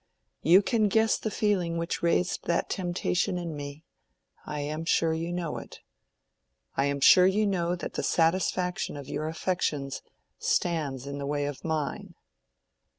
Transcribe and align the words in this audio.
You 0.41 0.63
can 0.63 0.87
guess 0.87 1.19
the 1.19 1.29
feeling 1.29 1.77
which 1.77 2.01
raised 2.01 2.47
that 2.47 2.71
temptation 2.71 3.37
in 3.37 3.55
me—I 3.55 4.61
am 4.61 4.83
sure 4.83 5.13
you 5.13 5.31
know 5.31 5.59
it. 5.59 5.81
I 6.75 6.85
am 6.85 6.99
sure 6.99 7.27
you 7.27 7.45
know 7.45 7.75
that 7.75 7.93
the 7.93 8.01
satisfaction 8.01 8.97
of 8.97 9.07
your 9.07 9.27
affections 9.27 10.01
stands 10.39 11.05
in 11.05 11.19
the 11.19 11.27
way 11.27 11.45
of 11.45 11.63
mine." 11.63 12.15